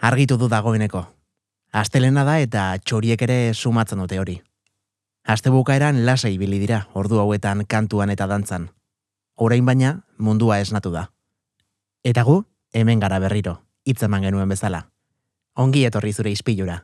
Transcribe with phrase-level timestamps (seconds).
[0.00, 1.02] Argitu du dagoeneko.
[1.76, 4.38] Astelena da eta txoriek ere sumatzen dute hori.
[5.28, 8.70] Astebukaeran lasai ibili dira, ordu hauetan kantuan eta dantzan.
[9.36, 11.10] Orain baina mundua esnatu da.
[12.02, 12.40] Eta gu,
[12.72, 14.86] hemen gara berriro, hitzeman genuen bezala.
[15.54, 16.80] Ongi etorri zure ispilura.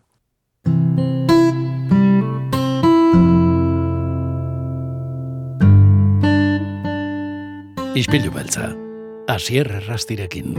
[7.97, 8.75] Ispilu beltza,
[9.33, 10.53] asier errastirekin.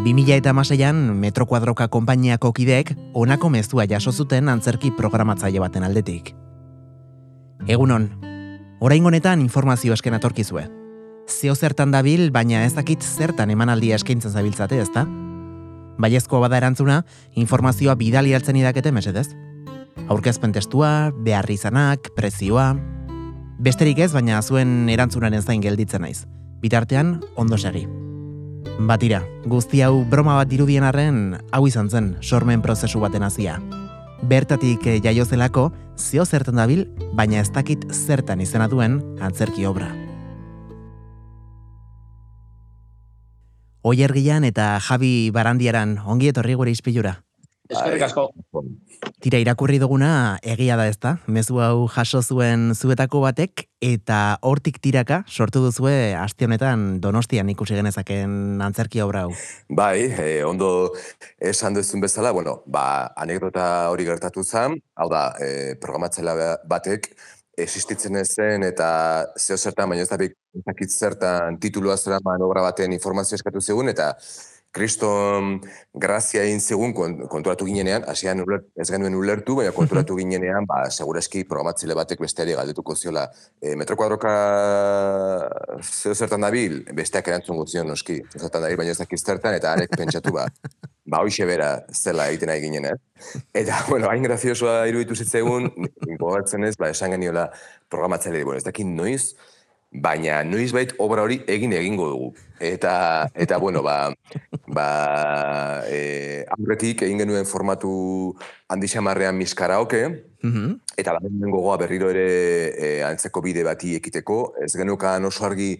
[0.00, 6.32] 2000 eta maseian Metro Kuadroka konpainiako kideek onako mezua jaso zuten antzerki programatzaile baten aldetik.
[7.68, 8.08] Egunon,
[8.80, 10.64] orain honetan informazio esken atorkizue.
[11.28, 15.04] Zeo zertan dabil, baina ez dakit zertan emanaldia eskaintzen zabiltzate, ezta?
[16.00, 17.02] Baiezko bada erantzuna,
[17.36, 19.28] informazioa bidali altzen idakete mesedez.
[20.08, 22.72] Aurkezpen testua, beharri izanak, prezioa...
[23.60, 26.24] Besterik ez, baina zuen erantzunaren zain gelditzen naiz.
[26.64, 27.84] Bitartean, ondo segi.
[28.80, 33.58] Batira, guzti hau broma bat dirudien arren, hau izan zen sormen prozesu baten hasia.
[34.24, 35.66] Bertatik eh, jaio zelako,
[36.00, 39.90] zio zertan dabil, baina ez dakit zertan izena duen antzerki obra.
[43.84, 47.18] Oier Gian eta Javi Barandiaran ongi etorri gure ispilura.
[47.70, 48.26] Eskerrik asko.
[49.22, 51.14] Tira irakurri duguna egia da ezta?
[51.30, 57.78] Mezu hau jaso zuen zuetako batek eta hortik tiraka sortu duzue aste honetan Donostian ikusi
[57.78, 59.34] genezaken antzerki obra hau.
[59.68, 60.92] Bai, eh, ondo
[61.38, 67.12] esan duzun bezala, bueno, ba, anekdota hori gertatu zen, hau da, eh, programatzaile batek
[67.60, 68.90] existitzen ez zen eta
[69.38, 74.14] zeo zertan, baina ez da ez zertan titulua zera obra baten informazio eskatu zegun eta
[74.70, 75.56] kriston
[75.94, 76.92] grazia egin zegun
[77.28, 78.42] konturatu ginenean, hasian
[78.78, 83.26] ez genuen ulertu, baina konturatu ginenean, ba, segureski programatzile batek besteari galdetuko ziola.
[83.60, 84.32] E, metro kuadroka
[85.82, 89.96] zeo zertan dabil, besteak erantzun gutzion noski, zertan dabil, baina ez dakiz zertan, eta arek
[89.98, 90.46] pentsatu ba,
[91.10, 92.96] ba, hoxe bera zela egiten nahi ginen, eh?
[93.64, 95.70] Eta, bueno, hain graziosua iruditu zitzegun,
[96.22, 97.48] gogatzen ez, ba, esan geniola
[97.90, 99.34] programatzaile, bueno, ez dakit noiz,
[99.90, 102.30] baina noiz bait obra hori egin egingo dugu.
[102.60, 104.12] Eta, eta bueno, ba,
[104.68, 104.86] ba,
[105.88, 107.90] e, aurretik egin genuen formatu
[108.70, 110.04] handi xamarrean miskara oke,
[110.42, 112.24] mm eta ba, gogoa berriro ere
[112.76, 115.78] e, antzeko bide bati ekiteko, ez genukan oso argi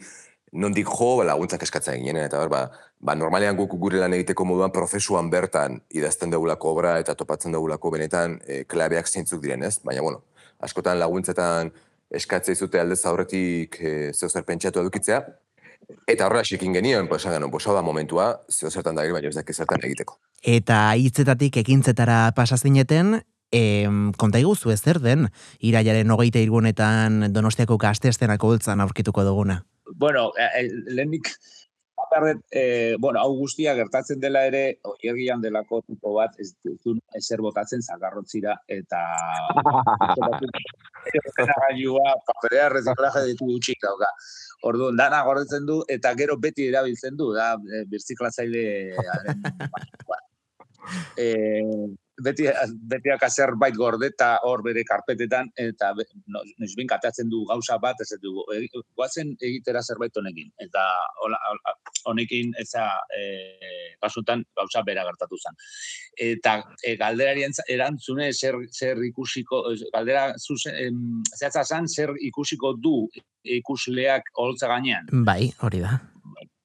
[0.56, 2.62] nondik jo, ba, laguntzak eskatzen ginen, eta ba,
[2.98, 7.92] ba, normalean guk gure lan egiteko moduan prozesuan bertan idazten dugulako obra eta topatzen dugulako
[7.92, 9.76] benetan e, klabeak zeintzuk diren, ez?
[9.84, 10.24] Baina, bueno,
[10.64, 11.70] askotan laguntzetan
[12.10, 15.22] eskatzea izute aldez aurretik e, zeo zer pentsatu edukitzea,
[16.06, 19.52] Eta horrela xikin genioen, pues, esan pues, da momentua, zeo zertan da baina ez daki
[19.52, 20.18] zertan egiteko.
[20.42, 23.22] Eta hitzetatik ekintzetara pasazineten,
[23.52, 25.28] em, konta iguzu ez zer den,
[25.58, 29.64] iraiaren hogeita irgunetan donostiako gazteestenak holtzan aurkituko duguna?
[29.94, 30.68] Bueno, eh, eh
[32.12, 37.40] lehenik, eh, bueno, hau guztia gertatzen dela ere, oiergian delako tipo bat, ez duzun ezer
[37.40, 39.00] botatzen zagarrotzira, eta...
[41.62, 44.10] Gailua, paperea reziklaje ditu gutxik dauka.
[44.68, 48.64] Orduan, dana gordetzen du, eta gero beti erabiltzen du, da, e, birziklatzaile...
[51.24, 51.28] e,
[52.22, 52.46] beti,
[52.90, 55.92] beti akazer bait gordeta hor bere karpetetan, eta
[56.26, 58.66] no, nesbin katatzen du gauza bat, ez du, e,
[58.96, 60.50] guazen egitera zerbait honekin.
[60.62, 60.84] Eta
[62.10, 62.86] honekin, eza,
[63.16, 65.58] e, pasutan, gauza bera gertatu zen.
[66.30, 73.08] Eta e, galderari erantzune zer, zer ikusiko, galdera zehatza zen, zer ikusiko du
[73.44, 75.08] ikusleak holtza gainean.
[75.24, 75.98] Bai, hori da.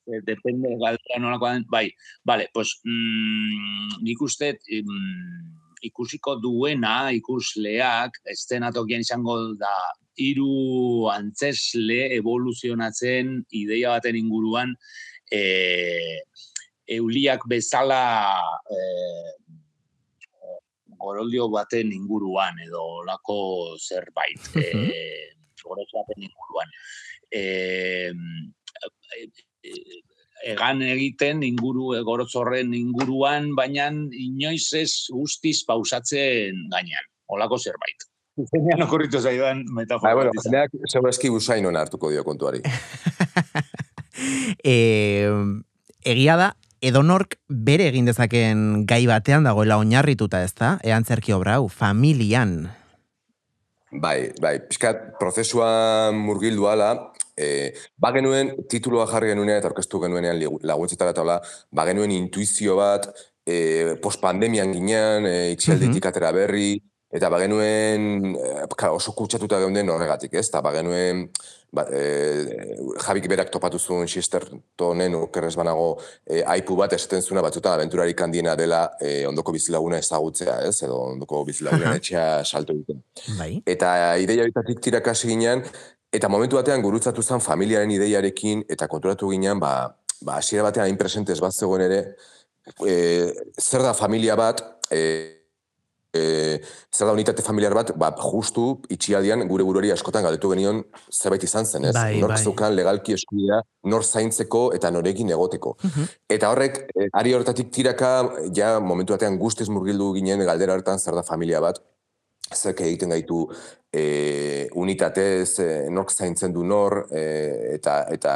[0.05, 1.89] Eh, depende galdera nolako bai,
[2.23, 9.73] vale, pues mm, nik uste mm, ikusiko duena ikusleak estenatokian izango da
[10.17, 14.75] hiru antzesle evoluzionatzen ideia baten inguruan
[15.31, 16.21] e,
[16.97, 18.03] euliak bezala
[18.69, 18.79] e,
[21.01, 23.39] goroldio baten inguruan edo lako
[23.81, 24.69] zerbait e,
[25.65, 26.69] baten inguruan.
[27.33, 28.13] E,
[30.45, 38.05] egan egiten inguru egorotzorren inguruan, baina inoiz ez guztiz pausatzen gainean, olako zerbait.
[38.51, 40.11] Zenean okurritu zaidan metafora.
[40.11, 42.59] Ba, bueno, zeneak segurazki busain hartuko dio kontuari.
[44.73, 44.75] e,
[46.03, 46.49] egia da,
[46.83, 52.67] edonork bere egin dezaken gai batean dagoela oinarrituta ez da, ean zerki obra hau, familian.
[53.95, 56.91] Bai, bai, pixkat, prozesuan murgildu ala,
[57.37, 61.39] e, ba genuen tituloa jarri genuen eta orkestu genuenean laguntzetara eta hola,
[61.71, 63.07] ba intuizio bat,
[63.45, 66.09] e, postpandemian ginean, e, itxialditik mhm.
[66.09, 66.81] atera berri,
[67.15, 70.49] Eta bagenuen, e, oso kutsatuta geunden horregatik, ez?
[70.49, 71.21] Eta bagenuen,
[71.71, 72.01] ba, e,
[73.05, 75.93] Jabik berak topatu zuen Xistertonen okerrez banago
[76.25, 80.81] e, aipu bat esaten zuena batzutan aventurarik handiena dela e, ondoko bizilaguna ezagutzea, ez?
[80.87, 82.99] Edo ondoko bizilaguna etxea salto egiten.
[83.39, 83.51] Bai.
[83.75, 85.63] Eta ideia horitatik tirakasi ginen,
[86.15, 89.75] eta momentu batean gurutzatu zen familiaren ideiarekin, eta konturatu ginen, ba,
[90.21, 92.01] ba, hasiera batean hain presentez bat zegoen ere,
[92.87, 92.95] e,
[93.61, 95.01] zer da familia bat, e,
[96.15, 96.21] e,
[96.93, 100.81] zer da unitate familiar bat, ba, justu itxialdian gure buruari askotan galdetu genion
[101.11, 101.95] zerbait izan zen, ez?
[101.97, 102.71] Bai, Nork bai.
[102.73, 103.61] legalki eskubidea
[103.91, 105.75] nor zaintzeko eta norekin egoteko.
[105.83, 106.13] Mhm.
[106.29, 108.13] Eta horrek, e, ari hortatik tiraka,
[108.55, 111.81] ja momentu batean guztiz murgildu ginen galdera hortan zer da familia bat,
[112.55, 113.45] zerk egiten gaitu
[113.95, 117.23] e, unitatez, e, nork zaintzen du nor, e,
[117.77, 118.33] eta, eta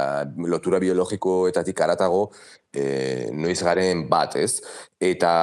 [0.47, 2.29] lotura biologikoetatik aratago,
[2.71, 4.61] e, noiz garen bat, ez?
[4.99, 5.33] Eta,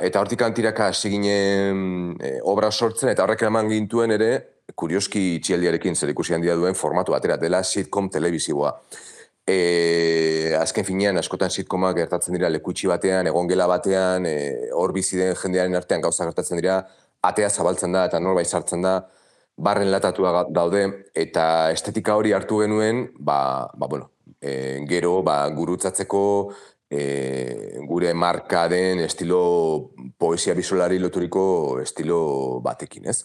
[0.00, 4.32] eta hortik antiraka hasi ginen e, obra sortzen, eta horrek eman gintuen ere,
[4.76, 8.76] kurioski itxialdiarekin zer ikusi handia duen formatu batera, dela sitcom telebisiboa.
[9.42, 15.34] E, azken finean, askotan sitcomak gertatzen dira lekutsi batean, egongela batean, e, hor bizi den
[15.34, 16.82] jendearen artean gauza gertatzen dira,
[17.22, 18.96] atea zabaltzen da eta norbait sartzen da,
[19.56, 20.84] barren latatua daude,
[21.14, 24.10] eta estetika hori hartu genuen, ba, ba bueno,
[24.40, 26.22] e, gero, ba, gurutzatzeko,
[26.92, 33.22] e, gure marka den estilo poesia bisolari loturiko estilo batekin, ez?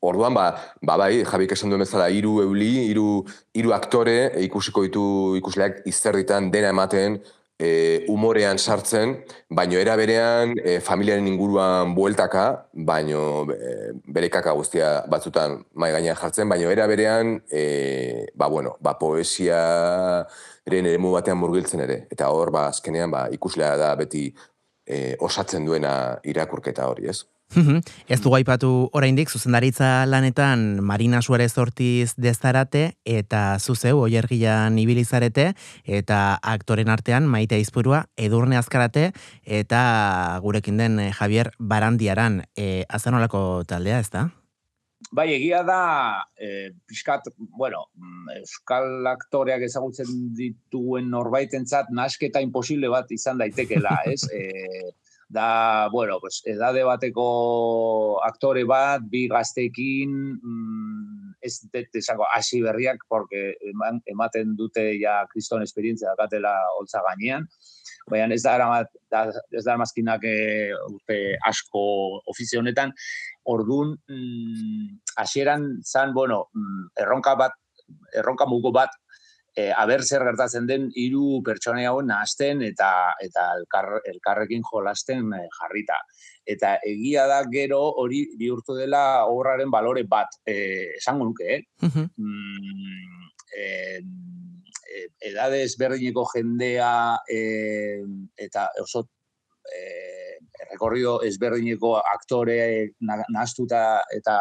[0.00, 0.46] Orduan, ba,
[0.80, 3.24] ba bai, Jabik esan duen bezala, hiru euli, hiru
[3.56, 4.16] hiru aktore
[4.46, 5.04] ikusiko ditu
[5.40, 7.20] ikusleak izerditan dena ematen,
[7.60, 9.18] e, umorean sartzen,
[9.52, 16.16] baino era berean e, familiaren inguruan bueltaka, baino e, bere kaka guztia batzutan mai gainean
[16.16, 19.60] jartzen, baino era berean, e, ba bueno, ba poesia
[20.64, 22.04] eremu batean murgiltzen ere.
[22.10, 24.30] Eta hor, ba, azkenean, ba, ikuslea da beti
[24.86, 25.92] e, osatzen duena
[26.24, 27.24] irakurketa hori, ez?
[27.54, 27.80] Mhm.
[28.06, 35.48] Ez dugu aipatu oraindik zuzendaritza lanetan Marina Suarez Ortiz dezarate eta zuzeu oiergian ibilizarete
[35.84, 39.10] eta aktoren artean Maite Aizpurua Edurne Azkarate
[39.44, 44.28] eta gurekin den eh, Javier Barandiaran e, azanolako taldea, ez da?
[45.10, 45.82] Bai, egia da,
[46.38, 47.86] e, pixkat, bueno,
[48.36, 54.22] euskal aktoreak ezagutzen dituen norbaitentzat nasketa imposible bat izan daitekela, ez?
[54.40, 54.92] E,
[55.30, 60.10] da, bueno, pues, edade bateko aktore bat, bi gazteekin,
[60.42, 67.00] mm, ez dut esango hasi berriak, porque eman, ematen dute ja kriston esperientzia dakatela holtza
[67.06, 67.46] gainean,
[68.10, 69.22] baina ez da, aramat- da,
[69.54, 70.34] ez da mazkinak e,
[70.90, 71.84] urte asko
[72.26, 72.92] ofizio honetan,
[73.46, 77.54] Ordun mm, hasieran zan, bueno, mm, erronka bat,
[78.18, 78.90] erronka mugo bat,
[79.56, 82.90] e, aber zer gertatzen den hiru pertsona hauen nahasten eta
[83.22, 85.98] eta elkar, elkarrekin jolasten e, jarrita.
[86.46, 91.62] Eta egia da gero hori bihurtu dela obraren balore bat, e, esango nuke, eh?
[91.82, 92.10] Mhm.
[92.16, 94.00] mm, eh,
[94.90, 96.92] eh, edade ezberdineko jendea
[97.28, 98.02] eh,
[98.36, 99.06] eta oso
[99.70, 100.38] eh,
[100.70, 104.36] rekorrido ezberdineko aktore na- nahastuta eta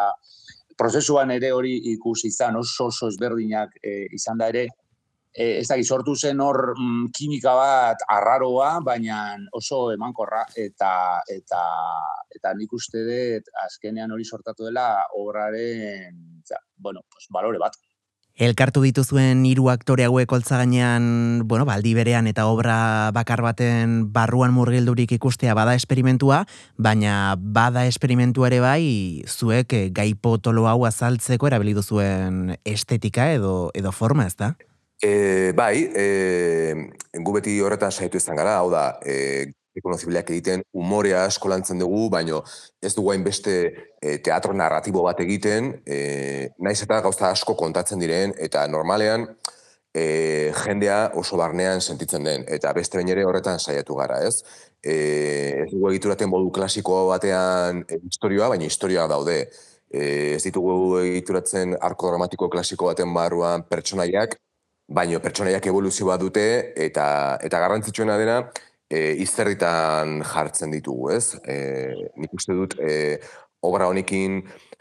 [0.79, 4.67] prozesuan ere hori ikusi izan oso oso ezberdinak eh, izan da ere
[5.39, 10.94] eh, ez dakit sortu zen hor mm, kimika bat arraroa, baina oso emankorra eta
[11.31, 11.62] eta
[12.36, 17.80] eta nik uste dut azkenean hori sortatu dela obraren, za, bueno, pues, balore bat.
[18.39, 24.53] Elkartu dituzuen hiru aktore hauek holtza gainean, bueno, baldi berean eta obra bakar baten barruan
[24.56, 26.45] murgildurik ikustea bada esperimentua,
[26.78, 28.85] baina bada esperimentua ere bai,
[29.28, 34.54] zuek eh, gai potolo hau azaltzeko erabili duzuen estetika edo edo forma, ez da?
[35.01, 36.75] E, bai, e,
[37.23, 42.09] gu beti horretan saiatu izan gara, hau da, e, rekonozibileak egiten umorea asko lantzen dugu,
[42.11, 42.41] baino
[42.83, 43.53] ez dugu hainbeste
[44.01, 49.23] e, teatro narratibo bat egiten, e, naiz eta gauza asko kontatzen diren, eta normalean
[49.95, 54.44] e, jendea oso barnean sentitzen den, eta beste behin ere horretan saiatu gara, ez?
[54.83, 54.97] E,
[55.63, 59.39] ez dugu egituraten modu klasiko batean e, historioa, baina historioa daude.
[59.89, 64.35] E, ez ditugu egituratzen arko dramatiko klasiko baten barruan pertsonaiak,
[64.89, 66.45] baino pertsonaiak evoluzioa dute
[66.87, 67.05] eta
[67.45, 68.39] eta garrantzitsuena dena
[68.89, 71.37] e, izerritan jartzen ditugu, ez?
[71.45, 73.19] E, nik uste dut e,
[73.61, 74.39] obra honekin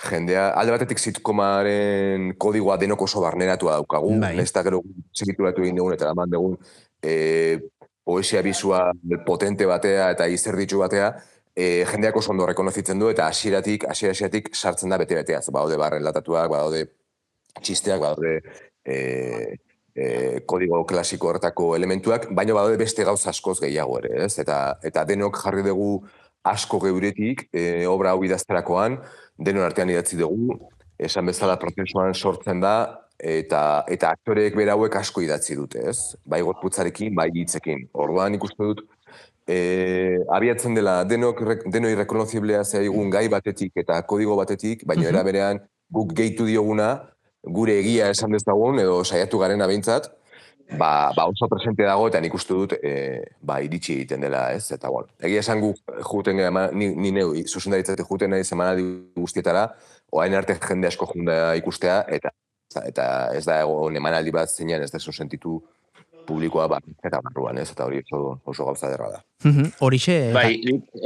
[0.08, 4.36] jendea, alde batetik sitcomaren kodigoa denok oso barneratua daukagu, Bai.
[4.38, 6.54] nahiz eta gero segituratu egin dugun eta eman dugun
[7.02, 7.58] e,
[8.08, 8.86] poesia bizua
[9.26, 11.10] potente batea eta izerditzu batea,
[11.52, 15.48] e, jendeak oso ondo rekonozitzen du eta hasieratik hasieratik sartzen da bete-beteaz.
[15.50, 16.86] Badaude barren latatuak, badaude
[17.60, 18.38] txisteak, badaude
[18.86, 19.58] e,
[19.98, 24.38] e, kodigo klasiko hortako elementuak, baina badaude beste gauza askoz gehiago ere, ez?
[24.42, 25.90] Eta, eta denok jarri dugu
[26.46, 28.98] asko geuretik e, obra hau idazterakoan,
[29.38, 30.56] denon artean idatzi dugu,
[30.98, 32.76] esan bezala prozesuan sortzen da,
[33.18, 36.14] eta eta aktoreek berauek asko idatzi dute, ez?
[36.24, 37.88] Bai gorputzarekin, bai hitzekin.
[37.98, 38.84] Orduan ikuste dut,
[39.48, 39.58] e,
[40.34, 46.12] abiatzen dela denok, denoi rekonoziblea zaigun gai batetik eta kodigo batetik, baina era berean guk
[46.14, 46.92] gehitu dioguna,
[47.42, 50.10] gure egia esan dezagun, edo saiatu garen abintzat,
[50.76, 54.70] ba, ba oso presente dago eta nik uste dut e, ba, iritsi egiten dela, ez?
[54.74, 55.72] Eta bueno, egia esan gu
[56.10, 58.84] juten gara, ni, ni neu, zuzendaritzate juten nahi zemanaldi
[59.16, 59.68] guztietara,
[60.12, 62.34] oain arte jende asko junda ikustea, eta
[62.84, 65.62] eta ez da egon emanaldi bat zeinan ez da sentitu
[66.28, 67.70] publikoa bat eta barruan, ez?
[67.72, 68.20] Eta hori oso,
[68.52, 69.20] oso gauza derra da.
[69.86, 70.16] Horixe...
[70.34, 70.58] bai,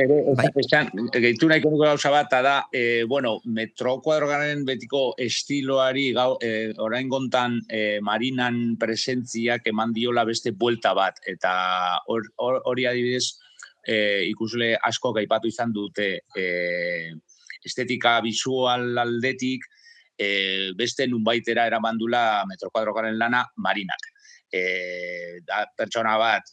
[0.03, 0.49] ere, bai.
[0.63, 6.73] esan, gehitu nahiko nuko gauza bat, da, e, bueno, metro kuadrogaren betiko estiloari gau, e,
[6.83, 11.53] orain gontan e, marinan presentziak eman diola beste buelta bat, eta
[12.09, 13.37] hori or, or, adibidez,
[13.87, 13.97] e,
[14.31, 16.47] ikusle asko gaipatu izan dute e,
[17.63, 19.69] estetika visual aldetik,
[20.19, 24.13] e, beste nunbaitera eramandula metro kuadrogaren lana marinak
[24.53, 26.53] e, da pertsona bat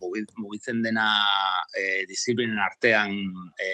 [0.00, 1.08] mugitzen dena
[1.76, 3.12] e, disiplinen artean
[3.60, 3.72] e,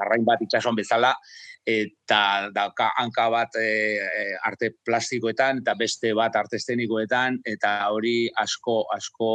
[0.00, 1.12] arrain bat itxasuan bezala,
[1.64, 8.28] eta dauka hanka bat e, e, arte plastikoetan eta beste bat arte estenikoetan eta hori
[8.42, 9.30] asko asko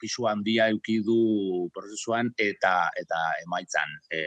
[0.00, 4.24] pisu handia eduki du prozesuan eta eta emaitzan e,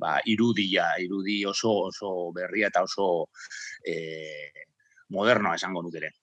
[0.00, 3.28] ba, irudia, irudi oso oso berria eta oso
[3.84, 3.98] e,
[5.10, 6.14] modernoa esango nuke ere.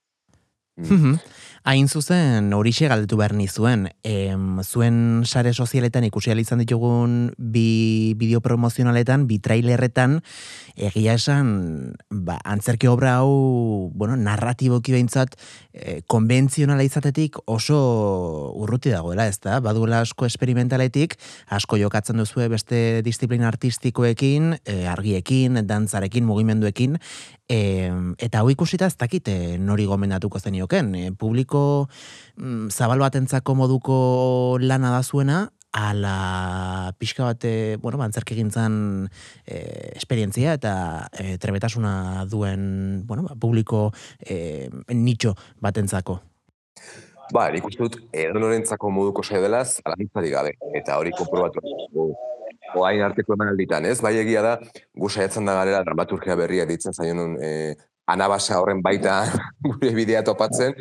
[0.76, 1.20] Mm.
[1.66, 8.42] Hain zuzen, horixe galdetu behar nizuen, em, zuen sare sozialetan ikusi izan ditugun bi bideo
[8.42, 10.22] promozionaletan, bi trailerretan,
[10.76, 15.40] egia esan, ba, antzerki obra hau, bueno, narratiboki behintzat,
[15.74, 19.60] e, konbentzionala izatetik oso urruti dagoela, ez da?
[19.60, 21.16] Baduela asko esperimentaletik,
[21.50, 27.00] asko jokatzen duzue beste disiplina artistikoekin, e, argiekin, dantzarekin, mugimenduekin,
[27.50, 27.90] e,
[28.20, 31.88] eta hau ikusita ez dakite nori gomendatuko zenioken, e, publiko
[32.38, 39.10] mm, zabal batentzako moduko lana da zuena, ala pixka bate, bueno, bantzerk egintzan
[39.46, 46.22] e, esperientzia eta e, trebetasuna duen, bueno, ba, publiko e, nitxo batentzako.
[47.34, 48.40] Ba, uste dut, edo
[48.90, 49.96] moduko saio delaz, ala
[50.30, 51.60] gabe, eta hori konprobatu
[52.76, 54.02] oain arteko eman alditan, ez?
[54.02, 54.60] Bai egia da,
[54.96, 57.76] gu saiatzen da garela dramaturgia berria ditzen zaion e,
[58.08, 59.24] anabasa horren baita
[59.66, 60.76] gure bidea topatzen,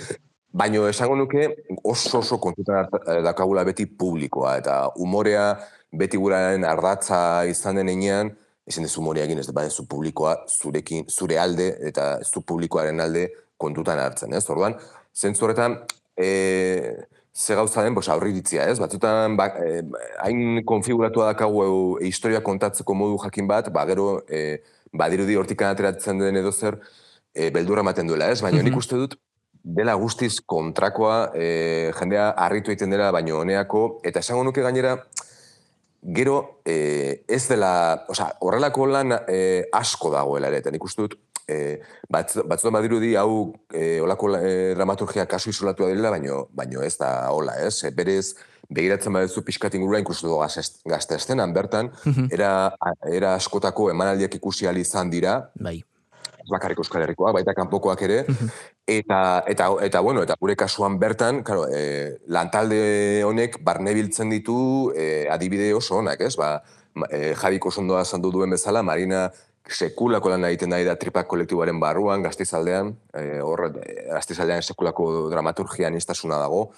[0.54, 1.48] baino esango nuke
[1.82, 5.52] oso oso kontutan eh, dakagula beti publikoa, eta umorea
[5.92, 7.18] beti guraren ardatza
[7.50, 8.30] izan den enean,
[8.66, 13.28] ezin dezu umorea egin ez da zu publikoa zurekin, zure alde eta zu publikoaren alde
[13.56, 14.44] kontutan hartzen, ez?
[14.50, 14.76] Orduan,
[15.14, 15.76] zentzu horretan,
[16.16, 16.28] e,
[17.34, 18.78] ze gauza den, bos, aurri ditzia, ez?
[18.80, 19.82] Batzutan, ba, eh,
[20.22, 21.64] hain konfiguratua dakagu
[21.98, 24.62] e, historia kontatzeko modu jakin bat, ba, gero, e,
[24.92, 26.78] badirudi hortik ateratzen den edo zer,
[27.34, 28.40] e, beldurra ematen duela, ez?
[28.42, 28.82] Baina nik mhm.
[28.82, 29.18] uste dut,
[29.64, 34.98] dela guztiz kontrakoa, e, jendea harritu egiten dela, baino honeako, eta esango nuke gainera,
[36.14, 39.38] gero, e, ez dela, oza, horrelako lan e,
[39.72, 41.16] asko dagoela ere, eta nik uste dut,
[41.48, 41.78] e,
[42.12, 47.56] batzutan badirudi hau e, olako e, dramaturgia kasu isolatua dela, baino, baino ez da hola,
[47.64, 47.86] ez?
[47.88, 48.34] E, berez,
[48.68, 52.28] begiratzen badezu pixkat ingurua ikustu du gazte estenan, bertan, mhm.
[52.32, 52.52] era,
[53.08, 55.80] era askotako emanaldiak ikusi izan dira, bai.
[56.50, 58.20] Bakarrik euskal herrikoa, baita kanpokoak ere,
[58.86, 59.20] eta,
[59.50, 65.26] eta, eta, bueno, eta gure kasuan bertan, claro, e, lantalde honek barne biltzen ditu e,
[65.30, 66.34] adibide oso honak, ez?
[66.40, 66.58] Ba,
[67.10, 69.28] e, Javiko sondoa zandu duen bezala, Marina
[69.64, 73.70] sekulako lan egiten nahi da tripak kolektiboaren barruan, gaztizaldean, e, hor,
[74.12, 76.68] gaztizaldean sekulako dramaturgia nistasuna dago.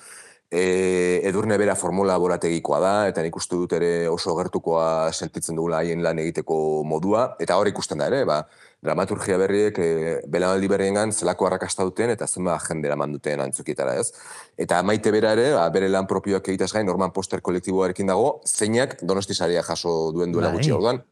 [0.46, 5.80] E, edurne bera formula laborategikoa da, eta nik uste dut ere oso gertukoa sentitzen dugula
[5.82, 8.44] haien lan egiteko modua, eta hor ikusten da ere, ba,
[8.86, 9.88] dramaturgia berriek e,
[10.30, 14.12] belamaldi berrien zelako arrakasta duten, eta zenba jendera manduten antzukietara ez.
[14.56, 18.96] Eta maite bera ere, ba, bere lan propioak egitaz gain, norman poster kolektiboarekin dago, zeinak
[19.02, 20.60] donostizaria jaso duen duela bai.
[20.60, 21.02] gutxi orduan,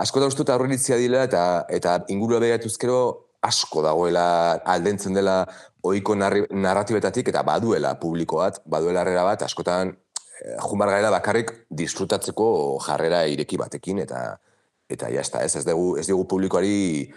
[0.00, 3.00] asko da ustut aurreritzia dila eta eta ingurua behatuzkero
[3.44, 5.42] asko dagoela aldentzen dela
[5.82, 12.50] ohiko narratibetatik eta baduela publiko bat, baduela herrera bat, askotan eh, jumar gaela bakarrik disfrutatzeko
[12.84, 14.38] jarrera ireki batekin eta
[14.90, 17.12] eta ja ez ez dugu ez dugu publikoari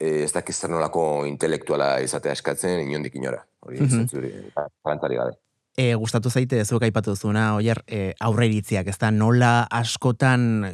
[0.00, 3.44] eh, ez dakiz zer nolako intelektuala izatea eskatzen inondik inora.
[3.60, 5.00] Hori mm -hmm.
[5.00, 5.38] gabe
[5.80, 10.66] e, gustatu zaite zuek aipatu duzuna oier e, aurre iritziak ez da nola askotan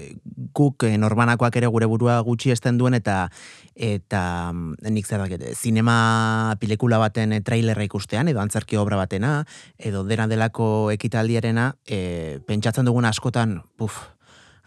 [0.57, 3.27] guk e, norbanakoak ere gure burua gutxi esten duen eta
[3.75, 4.23] eta
[4.53, 9.39] mm, nik zer dakit zinema pelikula baten trailerra ikustean edo antzerki obra batena
[9.79, 14.03] edo dena delako ekitaldiarena e, pentsatzen dugun askotan puf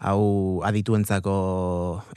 [0.00, 1.34] hau adituentzako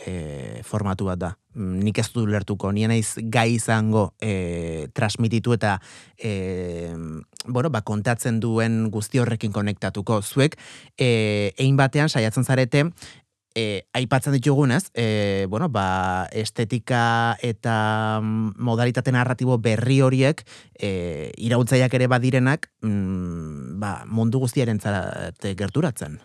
[0.05, 1.31] e, formatu bat da.
[1.53, 5.77] Mm, nik ez du lertuko, nien naiz gai izango e, transmititu eta
[6.17, 6.93] e,
[7.45, 10.21] bueno, ba, kontatzen duen guzti horrekin konektatuko.
[10.23, 10.57] Zuek,
[10.97, 12.87] e, egin batean saiatzen zarete,
[13.55, 22.07] e, aipatzen ditugunez, e, bueno, ba, estetika eta modalitate narratibo berri horiek e, irautzaiak ere
[22.07, 26.21] badirenak mm, ba, mundu guztiaren zarate gerturatzen.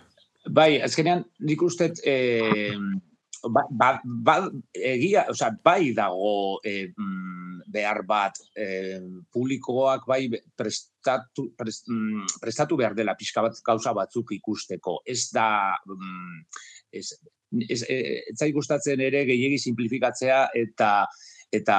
[0.55, 2.15] Bai, azkenean nik uste e,
[3.51, 4.37] ba, ba, ba,
[4.75, 6.91] egia, oza, bai dago e,
[7.69, 8.99] behar bat e,
[9.33, 10.23] publikoak bai
[10.57, 15.01] prestatu, prestatu behar dela pixka bat gauza batzuk ikusteko.
[15.07, 15.49] Ez da...
[15.87, 16.45] Mm,
[16.93, 17.13] ez,
[17.69, 20.93] ez, ez, gustatzen ere gehiegi simplifikatzea eta
[21.53, 21.79] eta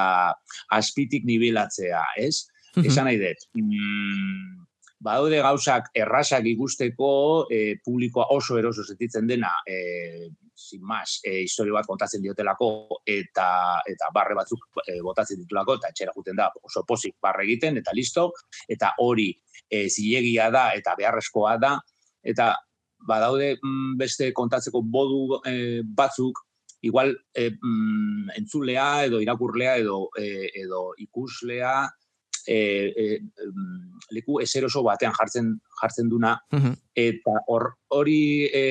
[0.73, 2.47] aspitik nibelatzea, ez?
[2.77, 3.45] Mm Esan nahi dut.
[3.57, 4.68] Mm,
[4.99, 7.09] badaude gauzak errasak ikusteko,
[7.51, 10.29] e, publikoa oso eroso sentitzen dena, e,
[10.59, 13.49] sin mas, e, historio bat kontatzen diotelako eta
[13.87, 17.95] eta barre batzuk e, botatzen ditulako eta etxera juten da oso pozik barre egiten eta
[17.95, 18.27] listo
[18.67, 19.29] eta hori
[19.69, 21.77] e, zilegia da eta beharrezkoa da
[22.23, 22.51] eta
[23.07, 26.43] badaude mm, beste kontatzeko bodu e, batzuk,
[26.81, 31.73] igual e, mm, entzulea edo irakurlea edo, e, edo ikuslea
[32.47, 32.57] e,
[32.91, 33.19] e,
[34.15, 36.35] leku eseroso batean jartzen jartzen duna
[36.95, 38.63] eta hori e,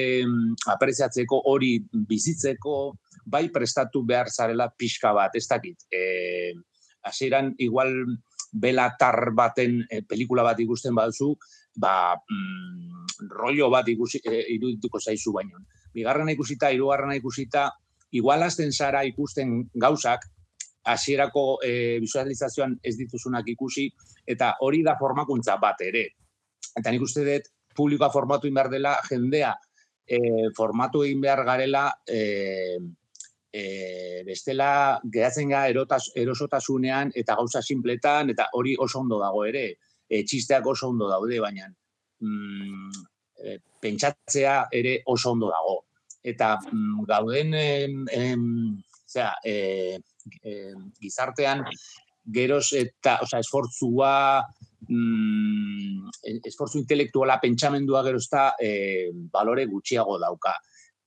[0.74, 1.76] apreziatzeko hori
[2.08, 2.78] bizitzeko
[3.28, 5.84] bai prestatu behar zarela pixka bat, ez dakit.
[5.92, 6.54] E,
[7.04, 7.92] hasieran igual
[8.52, 11.34] belatar baten e, pelikula bat ikusten baduzu,
[11.76, 15.60] ba, mm, rollo bat ikusi, e, irudituko zaizu baino.
[15.94, 17.68] Bigarrena ikusita, hirugarrena ikusita,
[18.16, 20.24] igual azten zara ikusten gauzak,
[20.88, 23.88] hasierako e, visualizazioan ez dituzunak ikusi,
[24.26, 26.04] eta hori da formakuntza bat ere.
[26.78, 29.52] Eta nik uste dut, publikoa formatu behar dela, jendea
[30.08, 30.18] e,
[30.56, 32.78] formatu egin behar garela, e,
[33.52, 34.70] e, bestela
[35.12, 35.68] geratzen gara
[36.16, 39.66] erosotasunean eta gauza simpletan, eta hori oso ondo dago ere
[40.08, 41.68] e, txisteak oso ondo daude, baina
[42.24, 43.04] mm,
[43.44, 45.82] e, pentsatzea ere oso ondo dago.
[46.24, 48.44] Eta mm, gauden em, em,
[49.08, 49.98] zera, e, e,
[51.00, 51.64] gizartean
[52.32, 54.12] geroz eta oza, esfortzua
[54.88, 56.10] mm,
[56.48, 58.70] esfortzu intelektuala pentsamendua geroz eta e,
[59.32, 60.54] balore gutxiago dauka.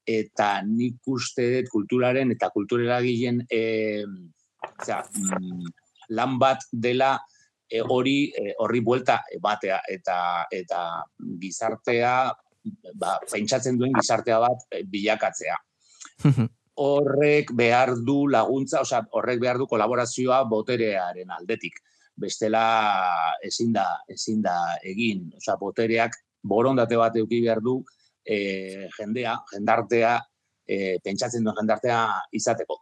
[0.01, 5.73] Eta nik uste dut kulturaren eta kulturera gilen e, mm,
[6.17, 7.13] lan bat dela
[7.69, 10.79] e, hori e, horri buelta batea eta eta
[11.41, 12.15] gizartea
[12.97, 15.59] ba pentsatzen duen gizartea bat e, bilakatzea.
[16.75, 21.79] horrek behar du laguntza, osea, horrek behar du kolaborazioa boterearen aldetik.
[22.21, 22.63] Bestela
[23.43, 27.79] ezin da, ezin da egin, osea, botereak borondate bat eduki behar du
[28.25, 30.15] e, jendea, jendartea,
[30.67, 32.05] e, pentsatzen duen jendartea
[32.37, 32.81] izateko.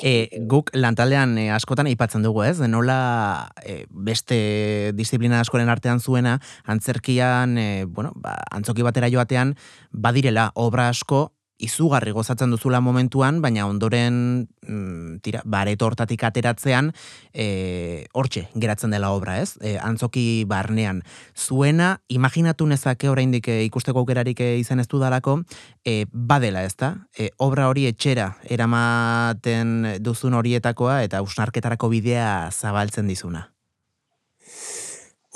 [0.00, 0.12] E,
[0.48, 7.58] guk lantaldean e, askotan aipatzen dugu ez, nola e, beste disiplina askoren artean zuena, antzerkian,
[7.58, 9.56] e, bueno, ba, antzoki batera joatean,
[9.92, 14.18] badirela obra asko izugarri gozatzen duzula momentuan, baina ondoren
[14.66, 16.92] mm, tira, bareto hortatik ateratzean
[17.32, 19.56] e, hortxe geratzen dela obra, ez?
[19.60, 21.02] E, antzoki barnean.
[21.36, 25.40] Zuena, imaginatu nezake oraindik e, ikusteko aukerarik e, izan ez dudalako,
[25.84, 26.92] e, badela, ez da?
[27.16, 33.48] E, obra hori etxera eramaten duzun horietakoa eta usnarketarako bidea zabaltzen dizuna.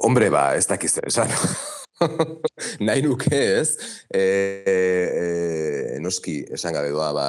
[0.00, 1.33] Hombre, ba, ez dakiz esan.
[2.86, 3.76] nahi nuke ez,
[4.08, 4.22] e,
[4.72, 7.26] e, noski esan gabe doa, ba,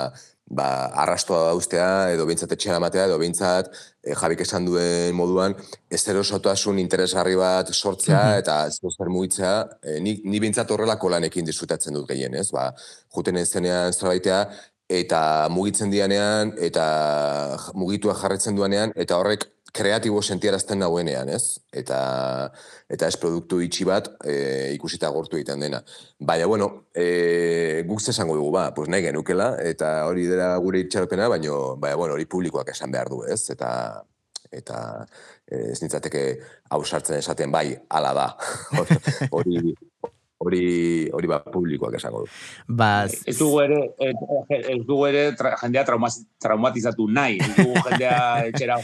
[0.52, 0.68] ba,
[1.04, 5.56] arrastoa dauztea, edo bintzat etxera matea, edo bintzat e, jabik esan duen moduan,
[5.92, 8.40] ez erosotasun interesgarri bat sortzea, mm -hmm.
[8.40, 12.50] eta zer mugitzea, e, ni, ni bintzat horrelako lanekin disfrutatzen dut gehien, ez?
[12.52, 12.72] Ba,
[13.16, 14.42] juten ez zenean zerbaitea,
[14.92, 16.86] eta mugitzen dianean, eta
[17.78, 21.62] mugitua jarretzen duanean, eta horrek kreatibo sentiarazten nauenean, ez?
[21.72, 22.00] Eta,
[22.92, 24.36] eta ez produktu itxi bat e,
[24.76, 25.80] ikusita gortu egiten dena.
[26.20, 31.30] Baina, bueno, e, guk zesango dugu, ba, pues nahi genukela, eta hori dela gure itxaropena,
[31.32, 33.46] baina, baina, bueno, hori publikoak esan behar du, ez?
[33.56, 33.72] Eta,
[34.52, 34.82] eta
[35.48, 36.26] ez nintzateke
[36.76, 38.28] hausartzen esaten, bai, ala da.
[39.38, 39.72] hori,
[40.42, 42.30] hori hori ba publikoak esango du.
[42.68, 43.80] Ba, ez dugu ere
[44.50, 45.24] ez dugu ere
[45.62, 48.80] jendea traumatizatu nahi, ez dugu jendea etxera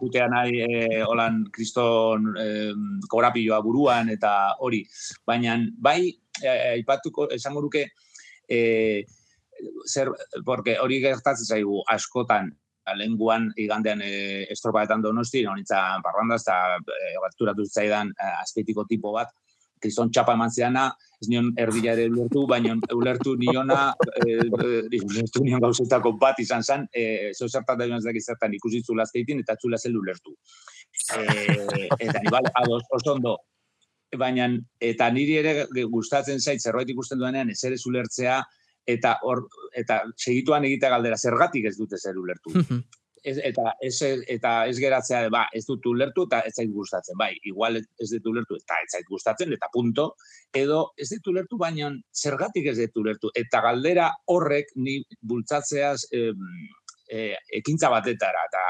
[0.00, 2.72] jutea nahi eh, holan kriston eh,
[3.08, 4.84] korapilloa buruan eta hori.
[5.26, 6.00] Baina bai
[6.42, 7.86] eh, aipatuko esango duke
[8.48, 9.04] eh,
[9.86, 10.10] zer,
[10.44, 12.50] porque hori gertatzen zaigu askotan
[12.98, 19.30] lenguan igandean e, estropaetan donosti, nonitzan parranda, eta e, zaidan e, azpeitiko tipo bat,
[19.82, 20.86] kriston txapa eman zeana,
[21.22, 23.92] ez nion erdila ere ulertu, baina ulertu niona,
[24.22, 29.06] e, ulertu nion gauzetako bat izan zen, e, zeu zertan da joan zertan ikusi zula
[29.06, 30.34] azkeitin, eta zula zel ulertu.
[31.18, 31.58] E,
[31.98, 33.36] eta ni bai, ados, oso ondo,
[34.18, 34.48] baina,
[34.80, 38.42] eta niri ere gustatzen zait, zerbait ikusten duenean, ez ere zulertzea,
[38.86, 39.44] eta hor
[39.78, 42.50] eta segituan egitea galdera zergatik ez dute zer ulertu
[43.22, 43.94] ez, eta ez,
[44.34, 48.28] eta ez geratzea, ba, ez dut ulertu eta ez zait gustatzen, bai, igual ez dut
[48.32, 50.12] ulertu eta ez zait gustatzen, eta punto,
[50.54, 56.32] edo ez dut ulertu, baina zergatik ez dut ulertu, eta galdera horrek ni bultzatzeaz eh,
[57.12, 58.64] eh, ekintza batetara, eta,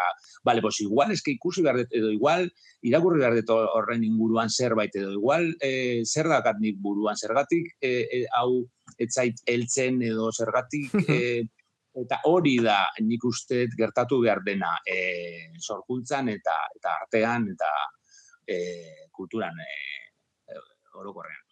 [0.44, 2.48] bale, bos, igual eske ikusi behar dut, edo igual
[2.82, 8.24] irakurri behar dut horren inguruan zerbait, edo igual eh, zer dakat nik buruan, zergatik eh,
[8.38, 8.64] hau
[8.98, 10.92] ez zait eltzen, edo zergatik...
[11.12, 11.44] Eh,
[12.00, 17.70] eta hori da nik uste gertatu behar dena e, sorkuntzan eta eta artean eta
[18.48, 18.58] e,
[19.12, 19.72] kulturan e,
[20.94, 21.51] orokorrean.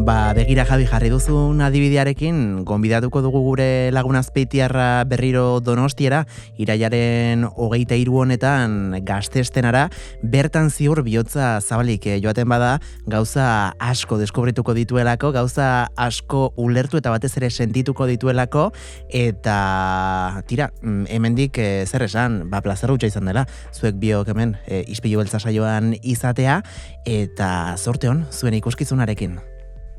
[0.00, 6.22] Ba, begira jabi jarri duzun adibidearekin, gonbidatuko dugu gure lagunazpeitiarra berriro donostiera,
[6.56, 9.90] iraiaren hogeita iru honetan gaztestenara,
[10.22, 12.70] bertan ziur bihotza zabalik eh, joaten bada,
[13.12, 15.68] gauza asko deskubrituko dituelako, gauza
[16.00, 18.70] asko ulertu eta batez ere sentituko dituelako,
[19.12, 23.44] eta tira, mm, hemendik eh, zer esan, ba, plazer izan dela,
[23.76, 26.62] zuek biok hemen, e, ispilu beltza saioan izatea,
[27.04, 29.42] eta zorte hon, zuen ikuskizunarekin.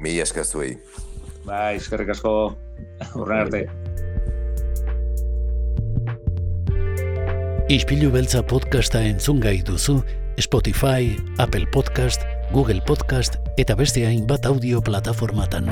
[0.01, 0.73] Mi esker zuei.
[1.45, 2.33] Bai, eskerrik asko.
[3.13, 3.61] Horren arte.
[7.71, 10.01] Ispilu beltza podcasta entzun gai duzu
[10.41, 15.69] Spotify, Apple Podcast, Google Podcast eta beste hainbat audio plataformatan.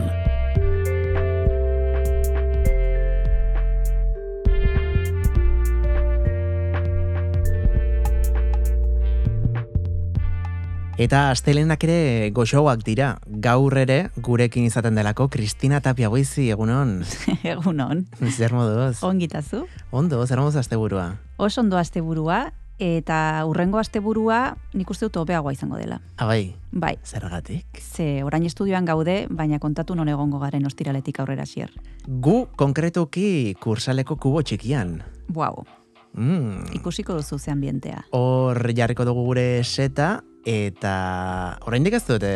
[11.00, 13.14] Eta astelenak ere goxoak dira.
[13.40, 17.06] Gaur ere gurekin izaten delako Kristina Tapia goizi egunon.
[17.54, 18.02] egunon.
[18.28, 18.98] Zer moduz?
[19.08, 19.62] Ongitazu?
[19.96, 21.14] Ondo, zer moduz asteburua?
[21.40, 22.50] Oso ondo asteburua
[22.84, 26.02] eta urrengo asteburua nik uste dut hobeagoa izango dela.
[26.20, 26.52] Abai.
[26.72, 26.98] Bai.
[27.08, 27.80] Zergatik?
[27.80, 31.72] Ze orain estudioan gaude, baina kontatu non egongo garen ostiraletik aurrera xier.
[32.08, 34.98] Gu konkretuki kursaleko kubo txikian.
[35.32, 35.64] Wow.
[36.12, 36.74] Mm.
[36.76, 38.04] Ikusiko duzu ze ambientea.
[38.12, 42.32] Hor jarriko dugu gure seta eta oraindik ez dute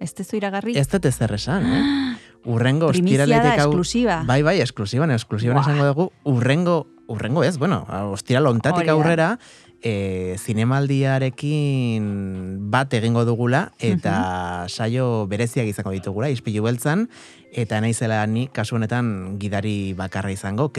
[0.00, 0.76] Ez tezu iragarri?
[0.78, 1.82] ez dute zer esan, eh?
[2.52, 3.70] Urrengo Primizia ostiraletik hau...
[3.72, 4.22] esklusiba.
[4.24, 7.82] Bai, bai, esklusiban, esklusiban esango dugu, urrengo, urrengo ez, bueno,
[8.14, 9.38] ostiral ontatik aurrera,
[9.82, 12.06] e, zinemaldiarekin
[12.70, 17.08] bat egingo dugula, eta saio bereziak izango ditugula, ispilu beltzan,
[17.52, 20.70] eta naizela ni kasu honetan gidari bakarra izango,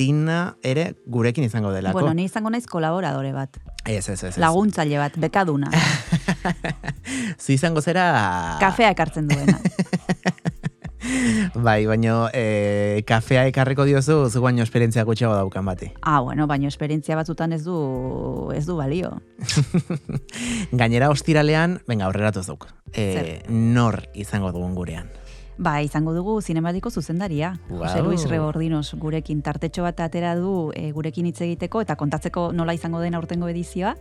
[0.00, 1.98] Kristina ere gurekin izango delako.
[2.00, 3.58] Bueno, ni izango naiz kolaboradore bat.
[3.84, 4.38] Ez, ez, ez.
[4.40, 5.68] Laguntzaile bat, bekaduna.
[7.42, 8.56] Zu izango zera...
[8.62, 9.58] Kafea ekartzen duena.
[11.54, 15.90] Bai, baino e, kafea ekarriko diozu, zu baino esperientzia gutxiago daukan bati.
[16.02, 19.18] ah, bueno, baino esperientzia batzutan ez du ez du balio.
[20.80, 22.68] Gainera ostiralean, venga, aurreratu zuk.
[22.92, 25.08] E, nor izango dugun gurean.
[25.60, 27.50] Ba, izango dugu zinematiko zuzendaria.
[27.68, 28.06] Jose Guau.
[28.06, 33.02] Luis Rebordinos gurekin tartetxo bat atera du e, gurekin hitz egiteko eta kontatzeko nola izango
[33.04, 33.92] den aurtengo edizioa.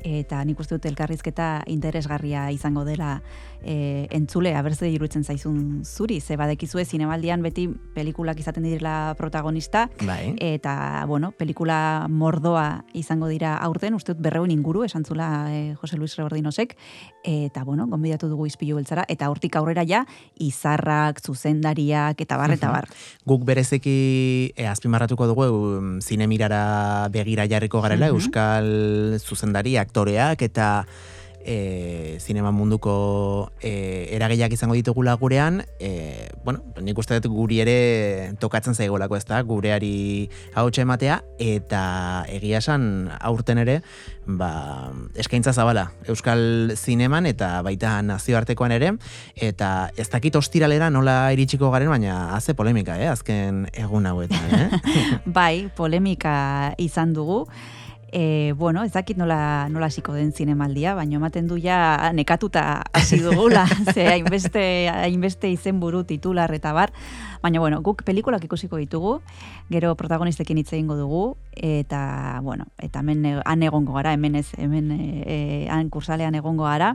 [0.00, 3.18] Eta nik uste dut elkarrizketa interesgarria izango dela
[3.64, 10.34] e, entzule, abertze iruditzen zaizun zuri, ze badekizue zinemaldian beti pelikulak izaten direla protagonista, Bai.
[10.40, 16.14] eta, bueno, pelikula mordoa izango dira aurten, uste dut berreun inguru, esantzula e, Jose Luis
[16.16, 16.76] Rebordinosek,
[17.24, 20.04] eta, bueno, gonbidatu dugu izpilu beltzara, eta hortik aurrera ja,
[20.38, 22.88] izarrak, zuzendariak, eta bar, eta bar.
[23.26, 28.14] Guk berezeki e, azpimarratuko dugu um, zinemirara begira jarriko garela, Mhm.
[28.14, 30.86] euskal zuzendari, aktoreak eta
[31.44, 38.32] e, zinema munduko e, eragileak izango ditugula gurean, e, bueno, nik uste dut guri ere
[38.40, 41.84] tokatzen zaigolako ez da, gureari hautsa ematea, eta
[42.32, 43.80] egia esan aurten ere,
[44.26, 48.94] ba, eskaintza zabala Euskal Zineman eta baita nazioartekoan ere,
[49.36, 54.82] eta ez dakit ostiralera nola iritsiko garen, baina haze polemika, eh, azken egun hauetan, eh?
[55.38, 57.44] bai, polemika izan dugu.
[58.16, 63.18] E, bueno, ez dakit nola, nola hasiko den zinemaldia, baina ematen du ja nekatuta hasi
[63.18, 66.92] dugula, ze hainbeste, hainbeste izenburu titular eta bar.
[67.44, 69.18] Baina, bueno, guk pelikulak ikusiko ditugu,
[69.68, 74.88] gero protagonistekin hitz egingo dugu, eta, bueno, eta hemen han egongo gara, hemen ez, hemen
[74.96, 76.94] e, han kursalean egongo gara,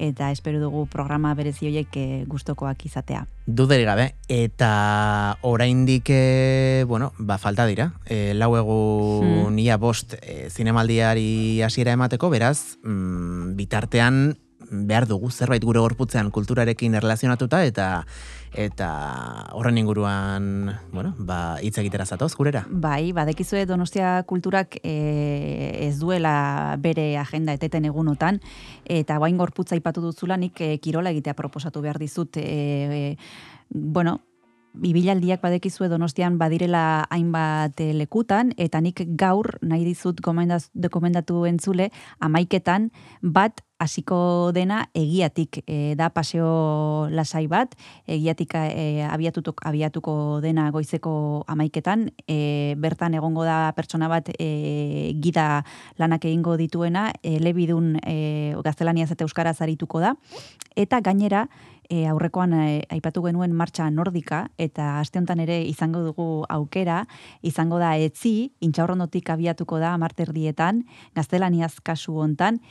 [0.00, 3.26] eta espero dugu programa berezi horiek e, gustokoak izatea.
[3.44, 6.08] Duderik gabe, eta oraindik
[6.88, 7.92] bueno, ba, falta dira.
[8.06, 9.58] E, lau egun Hmm.
[9.58, 14.38] ia bost e, zinemaldiari hasiera emateko, beraz, mm, bitartean
[14.70, 18.06] behar dugu zerbait gure gorputzean kulturarekin erlazionatuta eta
[18.52, 22.64] eta horren inguruan, bueno, ba, hitz egitera zatoz, gurera.
[22.70, 28.40] Bai, badekizue Donostia kulturak e, ez duela bere agenda eteten egunotan,
[28.84, 32.36] eta bain gorputza ipatu duzula nik e, kirola egitea proposatu behar dizut.
[32.36, 33.16] E,
[33.70, 34.20] bueno,
[34.70, 43.64] Ibilaldiak badekizue donostian badirela hainbat lekutan, eta nik gaur nahi dizut dokumendatu entzule, amaiketan bat
[43.80, 47.74] hasiko dena egiatik e, da paseo lasai bat,
[48.06, 55.64] egiatik e, abiatutuk, abiatuko dena goizeko amaiketan, e, bertan egongo da pertsona bat e, gida
[55.98, 60.14] lanak egingo dituena, e, lebidun e, gaztelaniaz eta euskaraz arituko da,
[60.76, 61.48] eta gainera,
[61.90, 67.02] e, aurrekoan e, aipatu genuen martxa nordika, eta aste honetan ere izango dugu aukera,
[67.42, 70.84] izango da etzi, intxaurrondotik abiatuko da marterdietan,
[71.18, 72.62] gaztelaniaz kasu hontan,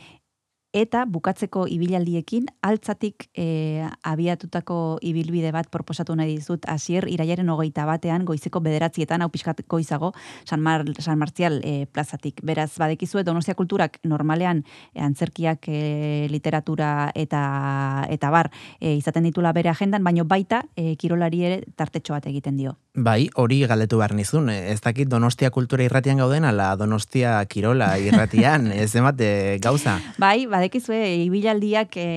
[0.74, 8.26] eta bukatzeko ibilaldiekin altzatik e, abiatutako ibilbide bat proposatu nahi dizut hasier iraiaren hogeita batean
[8.26, 10.14] goizeko bederatzietan hau pixkat goizago
[10.46, 12.42] San, Mar, San Martzial e, plazatik.
[12.46, 19.54] Beraz, badekizue Donostia kulturak normalean e, antzerkiak e, literatura eta eta bar e, izaten ditula
[19.54, 22.78] bere agendan, baino baita e, kirolari ere tartetxo bat egiten dio.
[23.00, 24.50] Bai, hori galdetu behar nizun.
[24.50, 30.00] Ez dakit Donostia kultura irratian gauden, ala Donostia kirola irratian, ez emate gauza.
[30.20, 32.08] Bai, badekizue ibilaldiak e,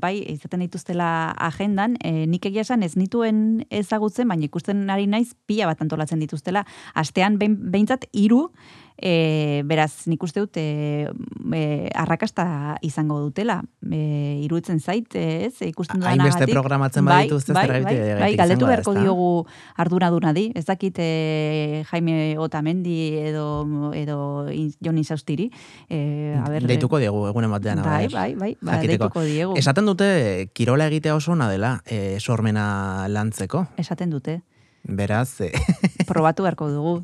[0.00, 1.08] bai izaten dituztela
[1.50, 6.22] agendan, e, nik egia esan ez nituen ezagutzen, baina ikusten ari naiz pila bat antolatzen
[6.22, 6.64] dituztela.
[6.96, 8.48] Astean behintzat hiru
[8.96, 11.08] E, beraz, nik uste dut, e,
[11.50, 11.62] e,
[11.98, 13.58] arrakasta izango dutela.
[13.90, 15.58] E, iruditzen zait, ez?
[15.66, 19.28] Ikusten duan Hainbeste programatzen bai, baditu, bai, bai, bai, bai, galdetu beharko diogu
[19.76, 20.52] ardura di.
[20.54, 24.46] Ez dakit e, Jaime Otamendi edo, edo
[24.80, 25.50] Jon Insaustiri.
[25.90, 27.82] E, a ber, deituko diegu, egunen batean.
[27.82, 29.58] Bai, bai, bai, bai, deituko diegu.
[29.58, 33.66] Esaten dute, kirola egitea oso ona dela, e, sormena lantzeko.
[33.76, 34.42] Esaten dute.
[34.84, 35.52] Beraz, eh.
[36.10, 36.94] probatu beharko dugu.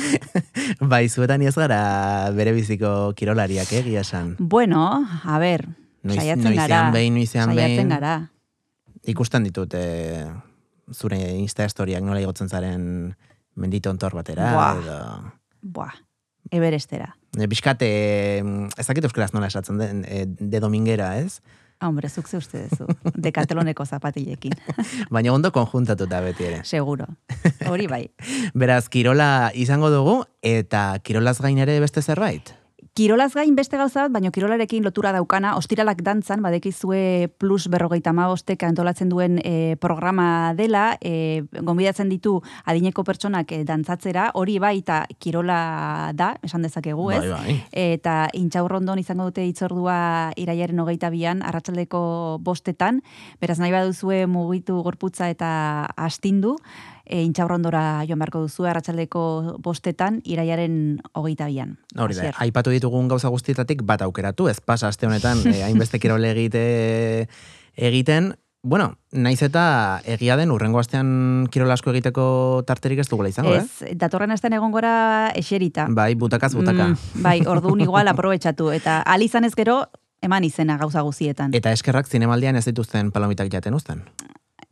[0.92, 4.36] bai, zuetan ez gara bere biziko kirolariak, eh, esan.
[4.38, 5.66] Bueno, a ber,
[6.02, 6.86] noiz, saiatzen gara.
[6.94, 8.14] Behin, noizean saiatzen gara.
[9.04, 10.24] Ikusten ditut, eh,
[10.92, 13.14] zure insta historiak nola igotzen zaren
[13.60, 14.52] mendito ontor batera.
[14.54, 14.98] Buah, edo...
[15.60, 15.94] buah,
[16.50, 17.12] eberestera.
[17.36, 17.90] E, Biskate,
[18.40, 21.42] ez dakit euskaraz nola esatzen den, e, de domingera, ez?
[21.80, 22.84] Hombre, zuk ze uste dezu,
[23.16, 24.52] dekateloneko zapatilekin.
[25.14, 26.60] Baina ondo konjuntatuta beti ere.
[26.68, 27.06] Seguro,
[27.68, 28.02] hori bai.
[28.62, 32.52] Beraz, kirola izango dugu, eta kirolaz gain ere beste zerbait?
[32.92, 38.64] Kirolaz gain beste gauza bat, baina kirolarekin lotura daukana, ostiralak dantzan, badekizue plus berrogeita maostek
[38.66, 45.04] antolatzen duen e, programa dela, e, gonbidatzen ditu adineko pertsonak e, dantzatzera, hori bai eta
[45.22, 45.60] kirola
[46.18, 47.22] da, esan dezakegu, ez?
[47.30, 47.56] Bai, bai.
[47.94, 52.02] Eta intxaurrondon izango dute itzordua iraiaren hogeita bian, arratsaldeko
[52.42, 53.04] bostetan,
[53.38, 55.52] beraz nahi baduzue mugitu gorputza eta
[55.94, 56.58] astindu,
[57.10, 59.22] e, intxaurrondora joan beharko duzu arratsaldeko
[59.62, 61.76] bostetan iraiaren hogeita bian.
[61.98, 66.32] Hori da, aipatu ditugun gauza guztietatik bat aukeratu, ez pasa aste honetan e, hainbeste kirole
[66.36, 66.62] egite
[67.76, 72.24] egiten, Bueno, naiz eta egia den urrengo astean kirolasko egiteko
[72.68, 73.94] tarterik ez dugula izango, ez, eh?
[73.96, 75.86] datorren astean egon gora eserita.
[75.88, 76.90] Bai, butakaz butaka.
[76.90, 78.68] Mm, bai, orduan igual aprobetsatu.
[78.76, 79.78] Eta alizan ez gero,
[80.20, 81.56] eman izena gauza guzietan.
[81.56, 84.04] Eta eskerrak zinemaldian ez dituzten palomitak jaten uzten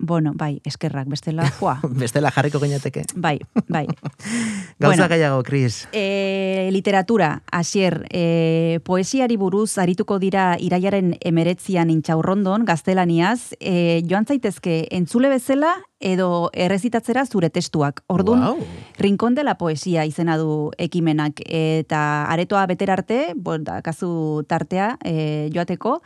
[0.09, 1.77] bueno, bai, eskerrak, bestela, joa.
[2.03, 3.05] bestela jarriko gainateke.
[3.14, 3.37] Bai,
[3.68, 3.85] bai.
[4.81, 5.87] Gauza bueno, gaiago, Kris.
[5.92, 14.87] E, literatura, asier, e, poesiari buruz arituko dira iraiaren emeretzian intxaurrondon, gaztelaniaz, e, joan zaitezke
[14.90, 18.02] entzule bezala edo errezitatzera zure testuak.
[18.06, 18.58] Ordun, wow.
[19.02, 25.48] rinkon dela poesia izena du ekimenak eta aretoa beter arte, bon, da, kasu tartea e,
[25.54, 25.98] joateko,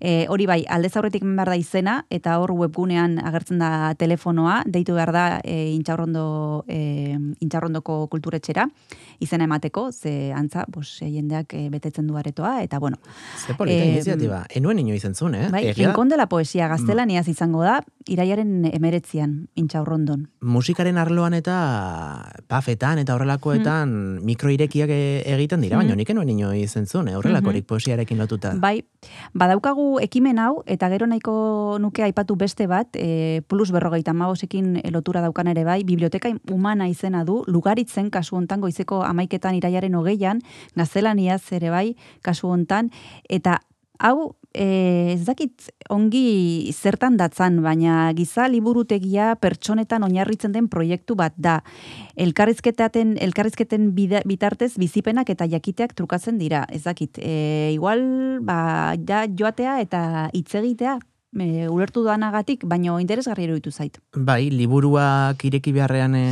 [0.00, 4.98] e, hori bai, aldez aurretik behar da izena eta hor webgunean agertzen da telefonoa, deitu
[4.98, 8.68] behar da e, intxarrondo, e, intxarrondoko kulturetxera
[9.24, 13.00] izena emateko, ze antza, bos, jendeak e, betetzen du aretoa, eta bueno.
[13.46, 15.48] Ze polita e, iniziatiba, enuen ino izen zuen, eh?
[15.52, 20.26] Bai, rinkon dela poesia gaztelaniaz izango da, iraiaren emeretzian intxaurrondon.
[20.40, 21.56] Musikaren arloan eta
[22.48, 24.24] pafetan eta horrelakoetan mm.
[24.28, 25.00] mikroirekiak e,
[25.34, 25.84] egiten dira, mm.
[25.84, 27.16] baina nik enuen ino izentzun, eh?
[27.18, 28.54] horrelakorik mm poesiarekin lotuta.
[28.56, 28.80] Bai,
[29.36, 35.20] badaukagu ekimen hau, eta gero nahiko nuke aipatu beste bat, e, plus berrogeita magosekin lotura
[35.20, 40.40] daukan ere bai, biblioteka humana izena du, lugaritzen kasu hontan goizeko amaiketan iraiaren hogeian,
[40.78, 41.88] gaztelaniaz ere bai,
[42.22, 42.92] kasu hontan,
[43.28, 43.58] eta
[43.98, 51.36] hau e, ez dakit ongi zertan datzan, baina giza liburutegia pertsonetan oinarritzen den proiektu bat
[51.36, 51.58] da.
[52.16, 56.64] Elkarrizketaten, elkarrizketen bitartez bizipenak eta jakiteak trukatzen dira.
[56.72, 58.02] Ez dakit, e, igual
[58.42, 60.98] ba, da joatea eta hitz egitea
[61.36, 63.98] e, ulertu doanagatik, baino interesgarri eruditu zait.
[64.14, 66.24] Bai, liburuak ireki beharrean e,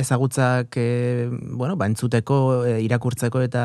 [0.00, 3.64] ezagutzak e, bueno, ba, entzuteko, e, irakurtzeko eta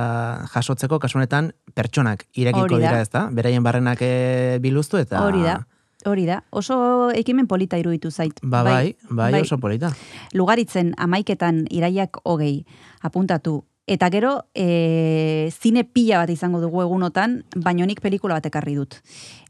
[0.54, 3.28] jasotzeko, kasunetan pertsonak irekiko dira ez da?
[3.32, 5.24] Beraien barrenak e, biluztu eta...
[5.26, 5.62] Hori da.
[6.04, 8.42] Hori da, oso ekimen polita iruditu zait.
[8.44, 9.94] Ba, bai, bai, bai, oso polita.
[10.36, 12.66] Lugaritzen amaiketan iraiak hogei
[13.08, 13.62] apuntatu.
[13.88, 19.00] Eta gero, e, zine pila bat izango dugu egunotan, baino nik pelikula bat ekarri dut.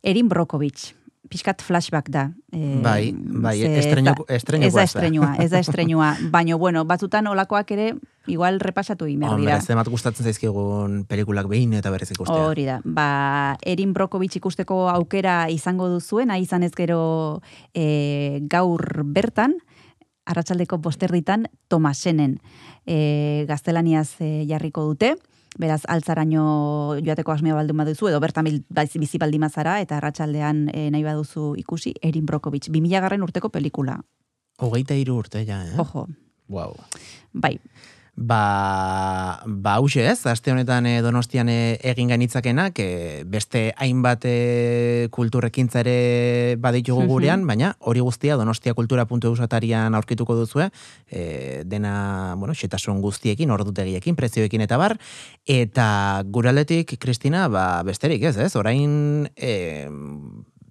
[0.01, 0.93] Erin Brokovich,
[1.29, 2.31] pixkat flashback da.
[2.51, 6.17] E, bai, bai, estreño, estreño ez da estreñua, ez da estreñua.
[6.33, 7.95] Baina, bueno, batzutan olakoak ere,
[8.27, 9.59] igual repasatu behar dira.
[9.59, 12.47] Hombre, gustatzen zaizkigun pelikulak behin eta berez ikustea.
[12.47, 17.41] Hori da, ba, Erin Brokovich ikusteko aukera izango duzuen, izan ez gero
[17.73, 19.57] e, gaur bertan,
[20.25, 22.39] arratsaldeko posterditan Tomasenen
[22.85, 25.15] e, gaztelaniaz e, jarriko dute
[25.59, 26.43] beraz altzaraino
[27.03, 31.93] joateko asmea baldun baduzu, edo bertan bizi baldin mazara, eta arratsaldean e, nahi baduzu ikusi,
[32.01, 33.99] Erin Brokovich, 2000 garren urteko pelikula.
[34.63, 35.79] Hogeita iru urte, ja, eh?
[35.79, 36.07] Ojo.
[36.49, 36.75] Wow.
[37.33, 37.57] Bai,
[38.15, 45.07] Ba, ba hause ez, aste honetan e, donostian e, egin gainitzakenak, e, beste hainbat e,
[45.09, 45.95] kulturrekintza ere
[46.61, 50.69] baditugu gurean, baina hori guztia donostia kultura puntu eusatarian aurkituko duzue,
[51.09, 54.99] e, dena, bueno, xetasun guztiekin, ordutegiekin, prezioekin eta bar,
[55.49, 55.87] eta
[56.29, 59.25] guraletik, Kristina, ba, besterik ez, ez, orain...
[59.33, 59.89] E,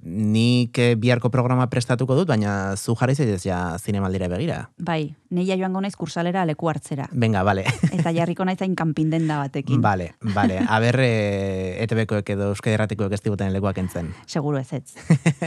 [0.03, 4.59] nik eh, biharko programa prestatuko dut, baina zu jarri zaitez ja zinemaldira begira.
[4.79, 7.07] Bai, neia joango naiz kursalera leku hartzera.
[7.13, 7.65] Venga, vale.
[7.93, 9.81] Eta jarriko naiz hain kanpinden da batekin.
[9.83, 10.59] Vale, vale.
[10.67, 14.11] A ber, e, eh, ETB-koek edo Euskadi Erratikoek ez diguten lekuak entzen.
[14.27, 14.95] Seguro ez ez.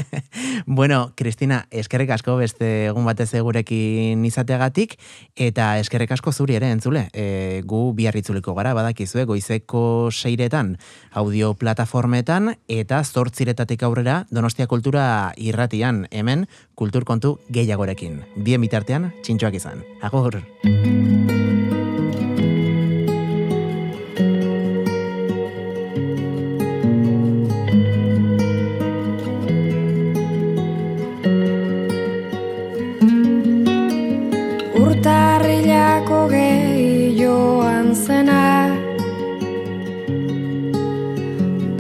[0.65, 4.95] bueno, Kristina, eskerrik asko beste egun batez egurekin izateagatik,
[5.35, 7.09] eta eskerrik asko zuri ere entzule.
[7.13, 10.75] E, gu biarritzuliko gara, badakizue, goizeko seiretan
[11.11, 16.43] audio plataformetan, eta zortziretatik aurrera, Donostia Kultura irratian hemen
[16.77, 18.19] kultur kontu gehiagorekin.
[18.45, 19.81] Bien bitartean, txintxoak izan.
[20.05, 20.37] Agur!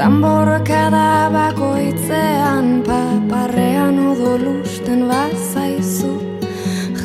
[0.05, 0.91] Tamborka
[1.33, 6.11] bakoitzean paparrean odolusten bazaizu.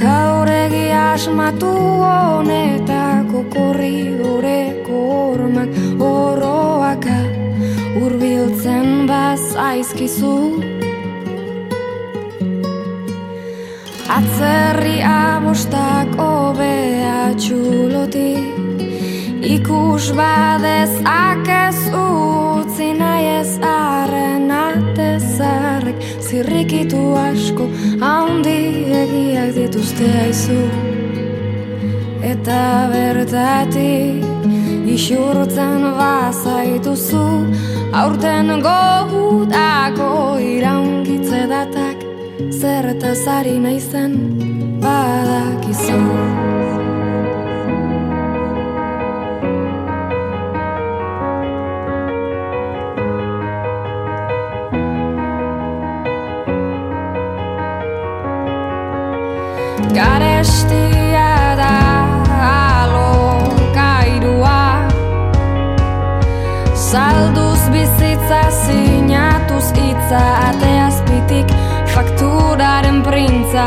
[0.02, 1.70] Jauregi asmatu
[2.02, 5.72] honetako korridoreko ormak
[6.10, 7.16] oroaka
[8.02, 10.36] urbiltzen bazaizkizu.
[14.20, 18.49] Atzerri abostak obea txuloti
[19.70, 27.68] Ikus badez akez utzi nahi ez arren atezarrek Zirrikitu asko
[28.02, 28.56] haundi
[29.54, 30.58] dituzte aizu.
[32.32, 32.58] Eta
[32.90, 34.26] bertatik
[34.96, 37.26] isurtzen bazaituzu
[38.02, 40.10] Aurten gogutako
[40.50, 42.02] iraungitze datak
[42.58, 44.18] Zertazari nahi zen
[44.82, 46.59] badakizu
[60.40, 61.76] Garestia da
[62.80, 64.62] alokairua
[66.72, 71.48] Salduz bizitza sinatuz itza Ateazpitik
[71.92, 73.64] fakturaren printza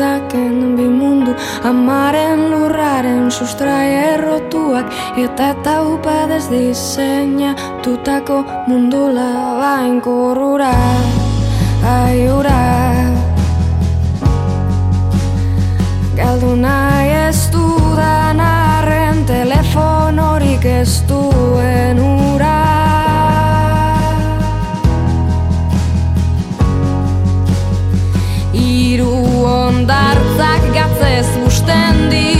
[0.00, 1.32] dezaken bi mundu
[1.64, 4.86] Amaren lurraren sustrai errotuak
[5.20, 7.52] Eta eta upa dezdizeina
[7.84, 10.72] Tutako mundu labain korrura
[11.80, 12.60] Aiura.
[16.16, 23.09] Galdu nahi ez dudan arren Telefonorik ez duen urak
[29.90, 32.39] ondartzak gatzez musten dit